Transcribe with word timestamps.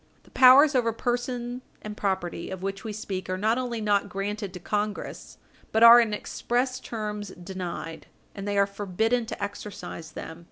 The 0.23 0.31
powers 0.31 0.73
over 0.73 0.91
person 0.91 1.61
and 1.83 1.95
property 1.95 2.49
of 2.49 2.63
which 2.63 2.83
we 2.83 2.91
speak 2.91 3.29
are 3.29 3.37
not 3.37 3.59
only 3.59 3.79
not 3.81 4.09
granted 4.09 4.51
to 4.55 4.59
Congress, 4.59 5.37
but 5.71 5.83
are 5.83 6.01
in 6.01 6.11
express 6.11 6.79
terms 6.79 7.27
denied, 7.27 8.07
and 8.33 8.47
they 8.47 8.57
are 8.57 8.65
forbidden 8.65 9.27
to 9.27 9.43
exercise 9.43 10.13
them. 10.13 10.39